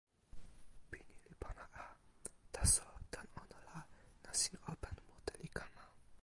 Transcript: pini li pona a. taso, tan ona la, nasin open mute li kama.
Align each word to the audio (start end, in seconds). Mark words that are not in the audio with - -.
pini 0.91 1.15
li 1.27 1.35
pona 1.43 1.65
a. 1.83 1.85
taso, 2.55 2.87
tan 3.13 3.27
ona 3.41 3.57
la, 3.67 3.77
nasin 4.23 4.55
open 4.73 4.95
mute 5.07 5.33
li 5.41 5.49
kama. 5.57 5.85